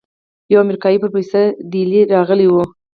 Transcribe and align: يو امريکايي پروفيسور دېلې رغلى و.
يو 0.51 0.59
امريکايي 0.65 1.01
پروفيسور 1.01 1.45
دېلې 1.71 2.01
رغلى 2.19 2.47
و. 2.49 2.55